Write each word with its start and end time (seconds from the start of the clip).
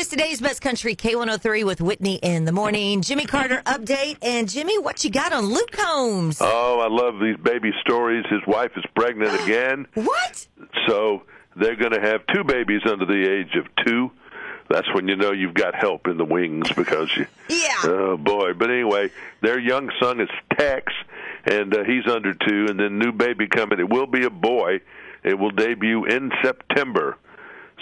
It's 0.00 0.08
today's 0.08 0.40
best 0.40 0.62
country 0.62 0.94
K103 0.94 1.64
with 1.64 1.80
Whitney 1.80 2.20
in 2.22 2.44
the 2.44 2.52
morning. 2.52 3.02
Jimmy 3.02 3.26
Carter 3.26 3.62
update. 3.66 4.16
And 4.22 4.48
Jimmy, 4.48 4.78
what 4.78 5.02
you 5.02 5.10
got 5.10 5.32
on 5.32 5.46
Luke 5.46 5.72
Combs? 5.72 6.38
Oh, 6.40 6.78
I 6.78 6.86
love 6.86 7.18
these 7.18 7.36
baby 7.36 7.72
stories. 7.80 8.24
His 8.30 8.38
wife 8.46 8.70
is 8.76 8.84
pregnant 8.94 9.34
again. 9.42 9.88
What? 9.94 10.46
So 10.86 11.24
they're 11.56 11.74
going 11.74 11.90
to 11.90 12.00
have 12.00 12.20
two 12.32 12.44
babies 12.44 12.82
under 12.88 13.06
the 13.06 13.28
age 13.28 13.56
of 13.56 13.66
two. 13.84 14.12
That's 14.70 14.86
when 14.94 15.08
you 15.08 15.16
know 15.16 15.32
you've 15.32 15.54
got 15.54 15.74
help 15.74 16.06
in 16.06 16.16
the 16.16 16.24
wings 16.24 16.70
because 16.76 17.10
you. 17.16 17.26
Yeah. 17.48 17.78
Oh 17.84 18.16
boy! 18.16 18.52
But 18.52 18.70
anyway, 18.70 19.10
their 19.40 19.58
young 19.58 19.90
son 20.00 20.20
is 20.20 20.28
Tex, 20.56 20.92
and 21.44 21.74
uh, 21.74 21.82
he's 21.82 22.06
under 22.06 22.34
two. 22.34 22.66
And 22.68 22.78
then 22.78 23.00
new 23.00 23.10
baby 23.10 23.48
coming. 23.48 23.80
It 23.80 23.88
will 23.88 24.06
be 24.06 24.24
a 24.24 24.30
boy. 24.30 24.80
It 25.24 25.38
will 25.38 25.50
debut 25.50 26.04
in 26.04 26.30
September. 26.44 27.16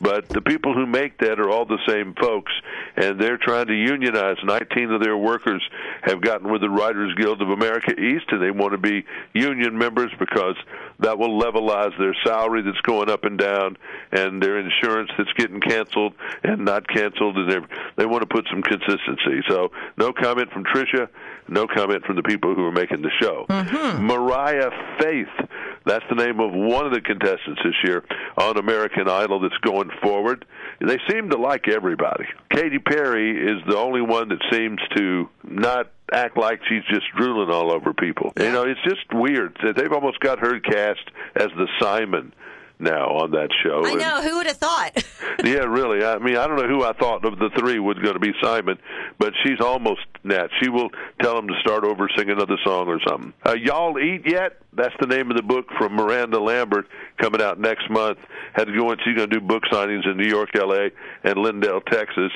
But 0.00 0.28
the 0.28 0.40
people 0.40 0.74
who 0.74 0.86
make 0.86 1.18
that 1.18 1.38
are 1.38 1.48
all 1.48 1.64
the 1.64 1.78
same 1.88 2.14
folks, 2.20 2.52
and 2.96 3.20
they're 3.20 3.38
trying 3.38 3.66
to 3.66 3.74
unionize. 3.74 4.36
19 4.44 4.90
of 4.90 5.02
their 5.02 5.16
workers 5.16 5.62
have 6.02 6.20
gotten 6.20 6.50
with 6.50 6.60
the 6.60 6.70
Writers 6.70 7.14
Guild 7.16 7.40
of 7.40 7.50
America 7.50 7.92
East, 7.98 8.26
and 8.28 8.42
they 8.42 8.50
want 8.50 8.72
to 8.72 8.78
be 8.78 9.04
union 9.32 9.78
members 9.78 10.10
because 10.18 10.56
that 11.00 11.18
will 11.18 11.40
levelize 11.40 11.96
their 11.98 12.14
salary 12.24 12.62
that's 12.62 12.80
going 12.82 13.08
up 13.08 13.24
and 13.24 13.38
down, 13.38 13.76
and 14.12 14.42
their 14.42 14.58
insurance 14.58 15.10
that's 15.16 15.32
getting 15.34 15.60
canceled 15.60 16.14
and 16.42 16.64
not 16.64 16.86
canceled, 16.88 17.36
and 17.36 17.50
they 17.50 17.58
they 17.96 18.06
want 18.06 18.22
to 18.22 18.26
put 18.26 18.46
some 18.50 18.62
consistency. 18.62 19.42
So, 19.48 19.70
no 19.96 20.12
comment 20.12 20.50
from 20.52 20.64
Trisha, 20.64 21.08
no 21.48 21.66
comment 21.66 22.04
from 22.04 22.16
the 22.16 22.22
people 22.22 22.54
who 22.54 22.64
are 22.64 22.72
making 22.72 23.02
the 23.02 23.10
show. 23.20 23.46
Mm-hmm. 23.48 24.06
Mariah 24.06 24.70
Faith. 24.98 25.48
That's 25.86 26.04
the 26.08 26.14
name 26.14 26.40
of 26.40 26.52
one 26.52 26.86
of 26.86 26.92
the 26.92 27.02
contestants 27.02 27.60
this 27.62 27.74
year 27.84 28.04
on 28.38 28.56
American 28.56 29.06
Idol 29.06 29.40
that's 29.40 29.56
going 29.58 29.83
forward. 30.02 30.44
They 30.80 30.98
seem 31.08 31.30
to 31.30 31.36
like 31.36 31.68
everybody. 31.68 32.24
Katy 32.50 32.78
Perry 32.78 33.30
is 33.30 33.62
the 33.68 33.76
only 33.76 34.00
one 34.02 34.28
that 34.28 34.42
seems 34.50 34.80
to 34.96 35.28
not 35.44 35.90
act 36.12 36.36
like 36.36 36.60
she's 36.68 36.84
just 36.90 37.06
drooling 37.16 37.50
all 37.50 37.72
over 37.72 37.92
people. 37.94 38.32
You 38.38 38.52
know, 38.52 38.62
it's 38.64 38.82
just 38.84 39.12
weird. 39.12 39.56
They've 39.76 39.92
almost 39.92 40.20
got 40.20 40.38
her 40.40 40.60
cast 40.60 41.02
as 41.36 41.48
the 41.56 41.68
Simon 41.80 42.32
now 42.78 43.06
on 43.16 43.30
that 43.32 43.48
show. 43.62 43.84
I 43.84 43.90
And- 43.90 43.98
know. 44.00 44.22
Who 44.22 44.36
would 44.36 44.46
have 44.46 44.56
thought? 44.56 45.04
yeah, 45.44 45.64
really. 45.64 46.04
I 46.04 46.18
mean, 46.18 46.36
I 46.36 46.46
don't 46.46 46.56
know 46.56 46.68
who 46.68 46.84
I 46.84 46.92
thought 46.92 47.24
of 47.24 47.38
the 47.38 47.50
three 47.58 47.78
was 47.78 47.96
going 47.98 48.14
to 48.14 48.20
be 48.20 48.32
Simon, 48.42 48.78
but 49.18 49.32
she's 49.44 49.60
almost 49.60 50.00
Nat. 50.24 50.48
She 50.62 50.68
will 50.68 50.90
tell 51.22 51.38
him 51.38 51.48
to 51.48 51.54
start 51.60 51.84
over, 51.84 52.08
sing 52.16 52.30
another 52.30 52.56
song 52.64 52.88
or 52.88 52.98
something. 53.06 53.32
Uh, 53.46 53.54
Y'all 53.54 53.98
eat 53.98 54.22
yet? 54.26 54.58
That's 54.72 54.94
the 55.00 55.06
name 55.06 55.30
of 55.30 55.36
the 55.36 55.42
book 55.42 55.66
from 55.78 55.94
Miranda 55.94 56.40
Lambert 56.40 56.88
coming 57.18 57.40
out 57.40 57.60
next 57.60 57.88
month. 57.90 58.18
Had 58.54 58.66
to 58.66 58.76
go 58.76 58.90
in. 58.92 58.98
She's 59.04 59.16
going 59.16 59.30
to 59.30 59.38
do 59.38 59.40
book 59.40 59.62
signings 59.70 60.06
in 60.06 60.16
New 60.16 60.26
York, 60.28 60.50
L.A., 60.56 60.90
and 61.22 61.36
Lindale, 61.36 61.84
Texas. 61.86 62.32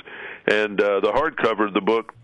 And 0.46 0.80
uh, 0.80 1.00
the 1.00 1.10
hardcover 1.12 1.66
of 1.66 1.74
the 1.74 1.80
book, 1.80 2.14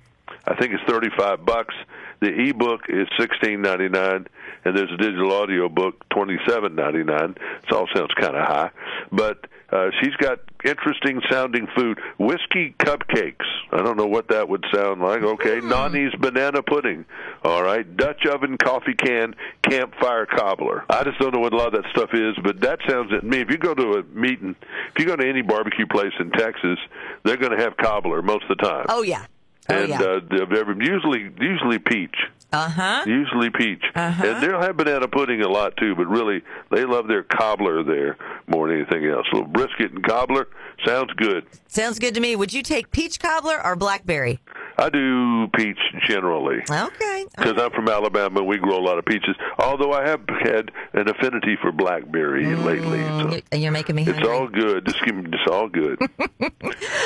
I 0.46 0.54
think 0.54 0.72
it's 0.72 0.82
thirty-five 0.88 1.44
bucks. 1.44 1.74
The 2.20 2.48
ebook 2.48 2.82
is 2.88 3.06
sixteen 3.18 3.62
ninety-nine, 3.62 4.26
and 4.64 4.76
there's 4.76 4.92
a 4.92 4.96
digital 4.96 5.32
audio 5.32 5.68
book 5.68 6.08
twenty-seven 6.10 6.74
ninety-nine. 6.74 7.36
It 7.64 7.72
all 7.72 7.88
sounds 7.94 8.12
kind 8.18 8.36
of 8.36 8.46
high, 8.46 8.70
but 9.12 9.46
uh, 9.70 9.90
she's 10.00 10.14
got 10.16 10.38
interesting 10.64 11.20
sounding 11.30 11.66
food. 11.76 11.98
Whiskey 12.18 12.74
cupcakes. 12.78 13.44
I 13.72 13.78
don't 13.82 13.96
know 13.96 14.06
what 14.06 14.28
that 14.28 14.48
would 14.48 14.64
sound 14.72 15.00
like. 15.00 15.22
Okay, 15.22 15.60
Nani's 15.60 16.14
banana 16.14 16.62
pudding. 16.62 17.04
All 17.42 17.62
right, 17.62 17.96
Dutch 17.96 18.24
oven 18.26 18.56
coffee 18.56 18.94
can 18.94 19.34
campfire 19.68 20.26
cobbler. 20.26 20.84
I 20.88 21.02
just 21.04 21.18
don't 21.18 21.34
know 21.34 21.40
what 21.40 21.52
a 21.52 21.56
lot 21.56 21.74
of 21.74 21.82
that 21.82 21.90
stuff 21.90 22.10
is, 22.14 22.34
but 22.42 22.60
that 22.60 22.78
sounds 22.88 23.10
to 23.10 23.20
me. 23.22 23.40
If 23.40 23.50
you 23.50 23.58
go 23.58 23.74
to 23.74 23.94
a 23.98 24.02
meeting, 24.16 24.54
if 24.94 24.98
you 24.98 25.06
go 25.06 25.16
to 25.16 25.28
any 25.28 25.42
barbecue 25.42 25.86
place 25.86 26.12
in 26.20 26.30
Texas, 26.30 26.78
they're 27.24 27.36
going 27.36 27.56
to 27.56 27.62
have 27.62 27.76
cobbler 27.76 28.22
most 28.22 28.44
of 28.48 28.56
the 28.56 28.62
time 28.62 28.86
oh, 28.88 29.02
yeah. 29.02 29.26
Oh, 29.68 29.74
and 29.74 29.88
yeah. 29.88 30.00
uh, 30.02 30.20
they're 30.28 30.82
usually 30.82 31.30
usually 31.40 31.78
peach. 31.78 32.14
Uh 32.52 32.68
huh. 32.68 33.02
Usually 33.06 33.50
peach, 33.50 33.82
Uh-huh. 33.96 34.24
and 34.26 34.42
they'll 34.42 34.60
have 34.60 34.76
banana 34.76 35.08
pudding 35.08 35.40
a 35.42 35.48
lot 35.48 35.76
too. 35.76 35.96
But 35.96 36.06
really, 36.06 36.42
they 36.70 36.84
love 36.84 37.08
their 37.08 37.24
cobbler 37.24 37.82
there 37.82 38.16
more 38.46 38.68
than 38.68 38.76
anything 38.80 39.06
else. 39.10 39.26
A 39.32 39.36
little 39.36 39.50
brisket 39.50 39.90
and 39.92 40.04
cobbler 40.04 40.48
sounds 40.86 41.12
good. 41.14 41.46
Sounds 41.66 41.98
good 41.98 42.14
to 42.14 42.20
me. 42.20 42.36
Would 42.36 42.52
you 42.52 42.62
take 42.62 42.92
peach 42.92 43.18
cobbler 43.18 43.64
or 43.64 43.74
blackberry? 43.74 44.38
I 44.76 44.88
do 44.90 45.46
peach 45.56 45.78
generally 46.08 46.58
Okay. 46.68 47.26
because 47.36 47.54
I'm 47.60 47.70
from 47.70 47.88
Alabama 47.88 48.40
and 48.40 48.48
we 48.48 48.58
grow 48.58 48.76
a 48.78 48.82
lot 48.84 48.98
of 48.98 49.04
peaches. 49.04 49.36
Although 49.58 49.92
I 49.92 50.06
have 50.08 50.20
had 50.42 50.70
an 50.94 51.08
affinity 51.08 51.56
for 51.62 51.70
blackberry 51.70 52.44
mm, 52.44 52.64
lately, 52.64 53.00
so 53.02 53.36
You- 53.52 53.60
You're 53.62 53.72
making 53.72 53.94
me 53.96 54.04
hungry. 54.04 54.22
it's 54.22 54.28
all 54.28 54.48
good. 54.48 54.84
Just 54.86 55.04
give 55.04 55.14
me, 55.14 55.30
it's 55.32 55.50
all 55.50 55.68
good. 55.68 55.98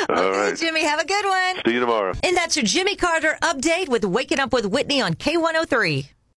all 0.09 0.31
right. 0.31 0.57
Jimmy, 0.57 0.83
have 0.85 1.01
a 1.01 1.07
good 1.07 1.25
one. 1.27 1.57
See 1.67 1.75
you 1.75 1.81
tomorrow. 1.81 2.13
And 2.23 2.37
that's 2.37 2.57
your 2.57 2.65
Jimmy 2.65 2.97
Carter 2.97 3.37
update 3.43 3.89
with 3.89 4.05
Waking 4.05 4.41
Up 4.41 4.53
with 4.53 4.67
Whitney 4.67 5.01
on 5.03 5.15
K103. 5.15 6.09